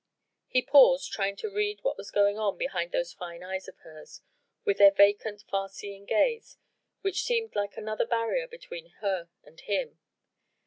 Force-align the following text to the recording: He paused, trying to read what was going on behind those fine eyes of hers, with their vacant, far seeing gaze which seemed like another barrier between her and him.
He 0.47 0.63
paused, 0.63 1.11
trying 1.11 1.35
to 1.35 1.51
read 1.53 1.83
what 1.83 1.95
was 1.95 2.09
going 2.09 2.35
on 2.39 2.57
behind 2.57 2.91
those 2.91 3.13
fine 3.13 3.43
eyes 3.43 3.67
of 3.67 3.77
hers, 3.83 4.21
with 4.65 4.79
their 4.79 4.89
vacant, 4.89 5.43
far 5.43 5.69
seeing 5.69 6.05
gaze 6.05 6.57
which 7.01 7.21
seemed 7.21 7.53
like 7.53 7.77
another 7.77 8.07
barrier 8.07 8.47
between 8.47 8.89
her 9.03 9.29
and 9.43 9.59
him. 9.59 9.99